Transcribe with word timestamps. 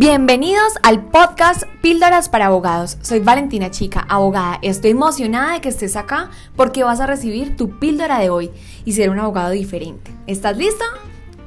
Bienvenidos 0.00 0.74
al 0.84 1.06
podcast 1.06 1.64
Píldoras 1.82 2.28
para 2.28 2.46
Abogados. 2.46 2.98
Soy 3.02 3.18
Valentina 3.18 3.72
Chica, 3.72 4.06
abogada. 4.08 4.60
Estoy 4.62 4.92
emocionada 4.92 5.54
de 5.54 5.60
que 5.60 5.70
estés 5.70 5.96
acá 5.96 6.30
porque 6.54 6.84
vas 6.84 7.00
a 7.00 7.08
recibir 7.08 7.56
tu 7.56 7.80
píldora 7.80 8.20
de 8.20 8.30
hoy 8.30 8.52
y 8.84 8.92
ser 8.92 9.10
un 9.10 9.18
abogado 9.18 9.50
diferente. 9.50 10.12
¿Estás 10.28 10.56
listo? 10.56 10.84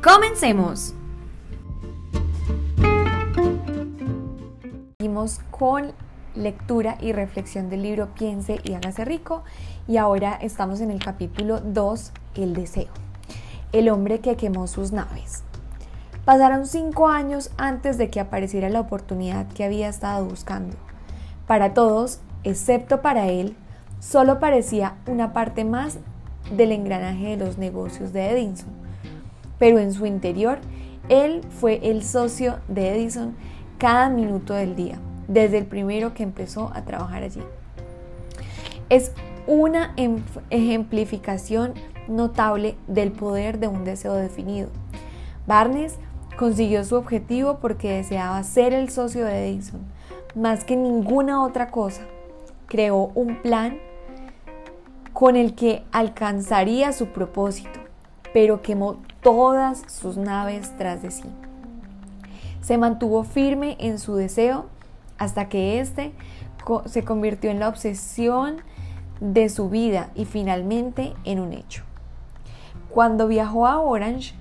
¡Comencemos! 0.04 0.94
Seguimos 5.00 5.40
con 5.50 5.94
lectura 6.36 6.98
y 7.00 7.14
reflexión 7.14 7.70
del 7.70 7.84
libro 7.84 8.14
Piense 8.16 8.60
y 8.66 8.74
hágase 8.74 9.06
rico 9.06 9.46
y 9.88 9.96
ahora 9.96 10.34
estamos 10.42 10.82
en 10.82 10.92
el 10.92 11.00
capítulo 11.00 11.62
2, 11.62 12.12
El 12.36 12.54
deseo. 12.54 12.90
El 13.72 13.88
hombre 13.88 14.20
que 14.20 14.36
quemó 14.36 14.68
sus 14.68 14.92
naves. 14.92 15.46
Pasaron 16.26 16.68
cinco 16.68 17.08
años 17.08 17.50
antes 17.58 17.98
de 17.98 18.12
que 18.12 18.20
apareciera 18.20 18.70
la 18.70 18.80
oportunidad 18.80 19.48
que 19.48 19.64
había 19.64 19.90
estado 19.90 20.26
buscando. 20.26 20.78
Para 21.48 21.74
todos, 21.74 22.20
excepto 22.44 23.02
para 23.02 23.28
él, 23.28 23.56
solo 24.00 24.40
parecía 24.40 24.96
una 25.08 25.34
parte 25.34 25.66
más 25.66 25.98
del 26.56 26.74
engranaje 26.74 27.36
de 27.36 27.38
los 27.38 27.58
negocios 27.58 28.14
de 28.14 28.30
Edison. 28.30 28.70
Pero 29.58 29.80
en 29.80 29.94
su 29.94 30.06
interior, 30.06 30.60
él 31.10 31.42
fue 31.50 31.80
el 31.90 32.04
socio 32.04 32.60
de 32.68 32.96
Edison 32.96 33.36
cada 33.80 34.10
minuto 34.10 34.54
del 34.54 34.76
día, 34.76 35.00
desde 35.28 35.58
el 35.58 35.66
primero 35.66 36.14
que 36.14 36.22
empezó 36.22 36.72
a 36.76 36.84
trabajar 36.84 37.24
allí. 37.24 37.42
Es 38.90 39.12
una 39.48 39.94
em-, 39.98 40.24
ejemplificación 40.52 41.74
notable 42.08 42.76
del 42.88 43.12
poder 43.12 43.58
de 43.58 43.68
un 43.68 43.86
deseo 43.86 44.14
definido. 44.14 44.70
Barnes 45.48 45.98
Consiguió 46.42 46.84
su 46.84 46.96
objetivo 46.96 47.60
porque 47.62 47.98
deseaba 47.98 48.42
ser 48.42 48.74
el 48.74 48.90
socio 48.90 49.26
de 49.26 49.48
Edison, 49.48 49.82
más 50.34 50.64
que 50.64 50.76
ninguna 50.76 51.44
otra 51.44 51.70
cosa. 51.70 52.02
Creó 52.66 53.12
un 53.14 53.40
plan 53.44 53.78
con 55.14 55.36
el 55.36 55.54
que 55.54 55.84
alcanzaría 55.92 56.94
su 56.94 57.10
propósito, 57.10 57.80
pero 58.34 58.64
quemó 58.64 58.96
todas 59.22 59.84
sus 59.86 60.18
naves 60.18 60.76
tras 60.80 61.04
de 61.04 61.12
sí. 61.12 61.30
Se 62.64 62.76
mantuvo 62.80 63.24
firme 63.24 63.78
en 63.80 64.00
su 64.00 64.16
deseo 64.16 64.66
hasta 65.20 65.48
que 65.48 65.80
éste 65.80 66.12
se 66.88 67.04
convirtió 67.04 67.52
en 67.52 67.60
la 67.60 67.70
obsesión 67.70 68.64
de 69.20 69.48
su 69.48 69.70
vida 69.70 70.10
y 70.16 70.26
finalmente 70.26 71.14
en 71.24 71.40
un 71.40 71.54
hecho. 71.54 71.84
Cuando 72.90 73.28
viajó 73.28 73.68
a 73.68 73.80
Orange, 73.80 74.34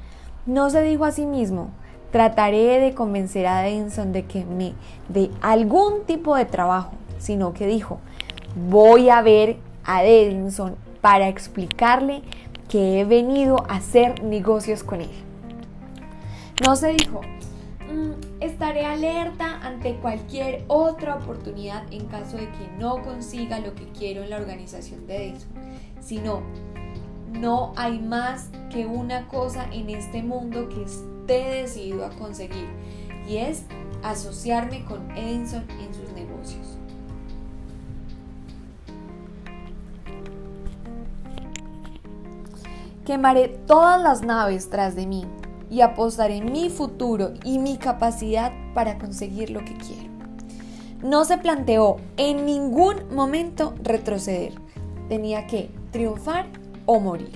no 0.47 0.71
se 0.71 0.81
dijo 0.81 1.05
a 1.05 1.13
sí 1.13 1.27
mismo, 1.27 1.69
trataré 2.11 2.81
de 2.81 2.95
convencer 2.95 3.47
a 3.47 3.67
Edison 3.69 4.13
de 4.13 4.25
que 4.25 4.45
me 4.45 4.75
dé 5.09 5.31
algún 5.41 6.05
tipo 6.07 6.37
de 6.37 6.45
trabajo, 6.45 6.93
sino 7.19 7.53
que 7.53 7.67
dijo, 7.67 8.01
voy 8.69 9.11
a 9.11 9.23
ver 9.23 9.57
a 9.85 10.05
Edison 10.05 10.77
para 11.01 11.29
explicarle 11.29 12.23
que 12.69 13.01
he 13.01 13.05
venido 13.05 13.65
a 13.69 13.77
hacer 13.77 14.23
negocios 14.23 14.83
con 14.85 15.01
él. 15.01 15.11
No 16.65 16.77
se 16.77 16.93
dijo, 16.93 17.21
mm, 17.91 18.43
estaré 18.43 18.85
alerta 18.85 19.61
ante 19.63 19.95
cualquier 19.97 20.65
otra 20.69 21.17
oportunidad 21.17 21.85
en 21.91 22.07
caso 22.07 22.37
de 22.37 22.45
que 22.51 22.69
no 22.79 23.03
consiga 23.03 23.61
lo 23.61 23.75
que 23.75 23.87
quiero 23.99 24.23
en 24.23 24.31
la 24.31 24.37
organización 24.37 25.07
de 25.07 25.29
Edison, 25.31 25.51
sino, 26.01 26.43
no 27.33 27.73
hay 27.77 27.99
más 27.99 28.51
que 28.71 28.87
una 28.87 29.29
cosa 29.29 29.67
en 29.73 29.91
este 29.91 30.23
mundo 30.23 30.69
que 30.69 30.83
es 30.83 31.05
he 31.31 31.63
decidido 31.63 32.05
a 32.05 32.11
conseguir 32.11 32.69
y 33.29 33.37
es 33.37 33.65
asociarme 34.03 34.85
con 34.85 35.11
Edison 35.17 35.65
en 35.81 35.95
sus 35.95 36.13
negocios. 36.13 36.79
Quemaré 43.05 43.49
todas 43.49 44.01
las 44.01 44.23
naves 44.23 44.71
tras 44.71 44.95
de 44.95 45.07
mí 45.07 45.25
y 45.71 45.81
apostaré 45.81 46.41
mi 46.43 46.71
futuro 46.71 47.33
y 47.45 47.59
mi 47.59 47.77
capacidad 47.77 48.53
para 48.75 48.99
conseguir 48.99 49.51
lo 49.51 49.61
que 49.61 49.75
quiero. 49.75 50.11
No 51.03 51.25
se 51.25 51.39
planteó 51.39 51.97
en 52.17 52.45
ningún 52.45 53.15
momento 53.15 53.75
retroceder. 53.83 54.53
Tenía 55.09 55.47
que 55.47 55.71
triunfar 55.91 56.47
o 56.93 56.99
morir. 56.99 57.31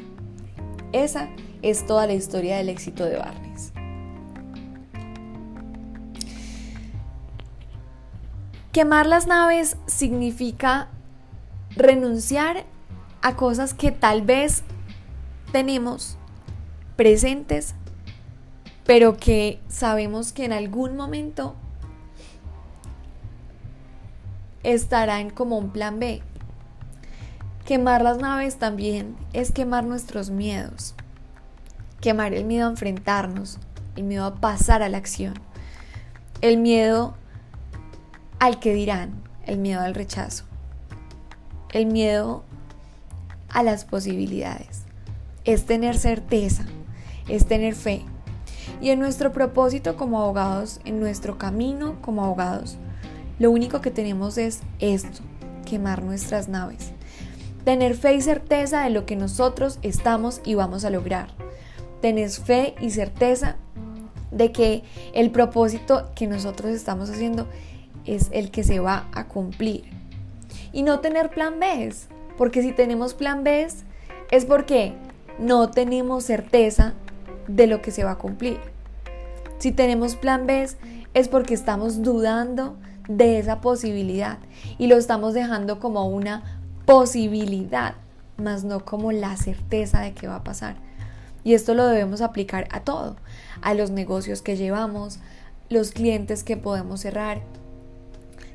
Esa 0.92 1.28
es 1.62 1.86
toda 1.86 2.08
la 2.08 2.12
historia 2.12 2.56
del 2.56 2.68
éxito 2.68 3.04
de 3.04 3.18
Barnes. 3.18 3.72
Quemar 8.72 9.06
las 9.06 9.28
naves 9.28 9.76
significa 9.86 10.88
renunciar 11.76 12.64
a 13.22 13.36
cosas 13.36 13.74
que 13.74 13.92
tal 13.92 14.22
vez 14.22 14.64
tenemos 15.52 16.18
presentes, 16.96 17.76
pero 18.84 19.16
que 19.16 19.60
sabemos 19.68 20.32
que 20.32 20.46
en 20.46 20.52
algún 20.52 20.96
momento 20.96 21.54
estarán 24.64 25.30
como 25.30 25.58
un 25.58 25.70
plan 25.70 26.00
B. 26.00 26.22
Quemar 27.64 28.02
las 28.02 28.18
naves 28.18 28.56
también 28.56 29.16
es 29.32 29.50
quemar 29.50 29.84
nuestros 29.84 30.28
miedos, 30.28 30.94
quemar 32.02 32.34
el 32.34 32.44
miedo 32.44 32.66
a 32.66 32.70
enfrentarnos, 32.70 33.58
el 33.96 34.04
miedo 34.04 34.26
a 34.26 34.34
pasar 34.34 34.82
a 34.82 34.90
la 34.90 34.98
acción, 34.98 35.32
el 36.42 36.58
miedo 36.58 37.14
al 38.38 38.60
que 38.60 38.74
dirán, 38.74 39.14
el 39.46 39.56
miedo 39.56 39.80
al 39.80 39.94
rechazo, 39.94 40.44
el 41.72 41.86
miedo 41.86 42.44
a 43.48 43.62
las 43.62 43.86
posibilidades. 43.86 44.82
Es 45.46 45.64
tener 45.64 45.96
certeza, 45.96 46.66
es 47.28 47.46
tener 47.46 47.74
fe. 47.74 48.02
Y 48.82 48.90
en 48.90 48.98
nuestro 48.98 49.32
propósito 49.32 49.96
como 49.96 50.20
abogados, 50.20 50.82
en 50.84 51.00
nuestro 51.00 51.38
camino 51.38 51.96
como 52.02 52.24
abogados, 52.24 52.76
lo 53.38 53.50
único 53.50 53.80
que 53.80 53.90
tenemos 53.90 54.36
es 54.36 54.60
esto, 54.80 55.22
quemar 55.64 56.02
nuestras 56.02 56.48
naves. 56.48 56.92
Tener 57.64 57.94
fe 57.94 58.14
y 58.14 58.20
certeza 58.20 58.82
de 58.82 58.90
lo 58.90 59.06
que 59.06 59.16
nosotros 59.16 59.78
estamos 59.82 60.40
y 60.44 60.54
vamos 60.54 60.84
a 60.84 60.90
lograr. 60.90 61.28
Tener 62.02 62.28
fe 62.30 62.74
y 62.80 62.90
certeza 62.90 63.56
de 64.30 64.52
que 64.52 64.82
el 65.14 65.30
propósito 65.30 66.10
que 66.14 66.26
nosotros 66.26 66.72
estamos 66.72 67.08
haciendo 67.08 67.46
es 68.04 68.28
el 68.32 68.50
que 68.50 68.64
se 68.64 68.80
va 68.80 69.08
a 69.14 69.28
cumplir. 69.28 69.84
Y 70.72 70.82
no 70.82 71.00
tener 71.00 71.30
plan 71.30 71.58
B, 71.58 71.92
porque 72.36 72.62
si 72.62 72.72
tenemos 72.72 73.14
plan 73.14 73.44
B 73.44 73.66
es 74.30 74.44
porque 74.44 74.94
no 75.38 75.70
tenemos 75.70 76.24
certeza 76.24 76.92
de 77.48 77.66
lo 77.66 77.80
que 77.80 77.90
se 77.90 78.04
va 78.04 78.12
a 78.12 78.18
cumplir. 78.18 78.58
Si 79.58 79.72
tenemos 79.72 80.16
plan 80.16 80.46
B 80.46 80.68
es 81.14 81.28
porque 81.28 81.54
estamos 81.54 82.02
dudando 82.02 82.76
de 83.08 83.38
esa 83.38 83.60
posibilidad 83.60 84.38
y 84.78 84.86
lo 84.86 84.96
estamos 84.96 85.32
dejando 85.34 85.78
como 85.78 86.06
una 86.08 86.60
posibilidad, 86.84 87.94
más 88.36 88.64
no 88.64 88.84
como 88.84 89.12
la 89.12 89.36
certeza 89.36 90.00
de 90.00 90.12
que 90.12 90.26
va 90.26 90.36
a 90.36 90.44
pasar. 90.44 90.76
Y 91.44 91.54
esto 91.54 91.74
lo 91.74 91.86
debemos 91.86 92.20
aplicar 92.20 92.68
a 92.70 92.80
todo, 92.80 93.16
a 93.60 93.74
los 93.74 93.90
negocios 93.90 94.42
que 94.42 94.56
llevamos, 94.56 95.18
los 95.68 95.92
clientes 95.92 96.44
que 96.44 96.56
podemos 96.56 97.00
cerrar, 97.00 97.42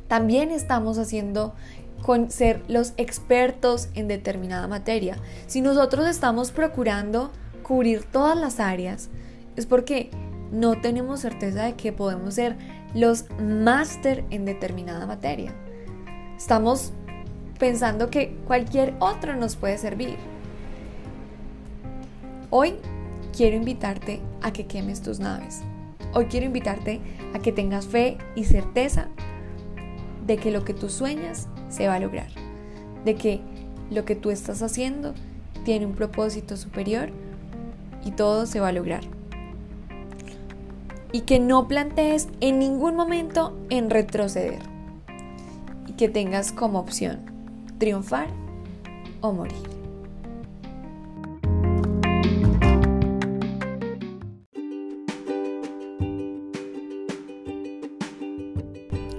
también 0.09 0.50
estamos 0.50 0.97
haciendo 0.97 1.53
con 2.01 2.31
ser 2.31 2.63
los 2.68 2.94
expertos 2.97 3.89
en 3.94 4.07
determinada 4.07 4.68
materia. 4.68 5.18
Si 5.45 5.62
nosotros 5.62 6.07
estamos 6.07 6.51
procurando 6.51 7.31
cubrir 7.62 8.03
todas 8.06 8.36
las 8.36 8.59
áreas, 8.59 9.09
es 9.56 9.68
porque 9.68 10.09
no 10.51 10.81
tenemos 10.81 11.19
certeza 11.19 11.65
de 11.65 11.75
que 11.75 11.94
podemos 11.94 12.33
ser 12.33 12.57
los 12.95 13.25
máster 13.39 14.25
en 14.31 14.45
determinada 14.45 15.06
materia. 15.06 15.53
Estamos 16.36 16.94
pensando 17.59 18.09
que 18.09 18.35
cualquier 18.47 18.95
otro 19.00 19.35
nos 19.35 19.56
puede 19.57 19.77
servir. 19.77 20.15
Hoy 22.50 22.75
quiero 23.35 23.57
invitarte 23.57 24.21
a 24.41 24.51
que 24.51 24.65
quemes 24.65 25.01
tus 25.01 25.19
naves. 25.19 25.61
Hoy 26.13 26.25
quiero 26.25 26.47
invitarte 26.47 27.00
a 27.35 27.39
que 27.39 27.51
tengas 27.51 27.85
fe 27.85 28.17
y 28.35 28.45
certeza 28.45 29.09
de 30.25 30.38
que 30.38 30.50
lo 30.50 30.63
que 30.63 30.73
tú 30.73 30.89
sueñas 30.89 31.47
se 31.67 31.88
va 31.88 31.95
a 31.95 32.00
lograr, 32.00 32.29
de 33.06 33.15
que 33.15 33.41
lo 33.91 34.05
que 34.05 34.15
tú 34.15 34.31
estás 34.31 34.63
haciendo 34.63 35.13
tiene 35.65 35.85
un 35.85 35.94
propósito 35.94 36.55
superior 36.57 37.09
y 38.05 38.12
todo 38.12 38.45
se 38.45 38.59
va 38.59 38.69
a 38.69 38.71
lograr. 38.71 39.01
Y 41.12 41.21
que 41.21 41.39
no 41.39 41.67
plantees 41.67 42.29
en 42.39 42.57
ningún 42.57 42.95
momento 42.95 43.57
en 43.69 43.89
retroceder 43.89 44.59
y 45.88 45.94
que 45.94 46.07
tengas 46.07 46.51
como 46.51 46.79
opción 46.79 47.38
triunfar 47.79 48.27
o 49.21 49.31
morir. 49.31 49.57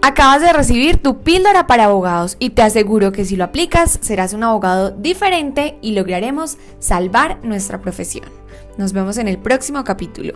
Acabas 0.02 0.42
de 0.42 0.52
recibir 0.52 0.98
tu 0.98 1.22
píldora 1.22 1.66
para 1.66 1.84
abogados 1.84 2.36
y 2.38 2.50
te 2.50 2.62
aseguro 2.62 3.12
que 3.12 3.24
si 3.24 3.36
lo 3.36 3.44
aplicas 3.44 3.98
serás 4.02 4.32
un 4.32 4.42
abogado 4.42 4.90
diferente 4.90 5.78
y 5.82 5.92
lograremos 5.92 6.58
salvar 6.78 7.38
nuestra 7.44 7.80
profesión. 7.80 8.26
Nos 8.76 8.92
vemos 8.92 9.18
en 9.18 9.28
el 9.28 9.38
próximo 9.38 9.84
capítulo. 9.84 10.34